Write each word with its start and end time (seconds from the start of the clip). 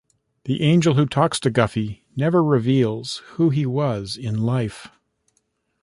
The 0.45 0.63
angel 0.63 0.95
who 0.95 1.05
talks 1.05 1.39
to 1.41 1.51
Guffy 1.51 2.05
never 2.15 2.43
reveals 2.43 3.17
who 3.33 3.51
he 3.51 3.67
was 3.67 4.17
in 4.17 4.39
life. 4.41 4.87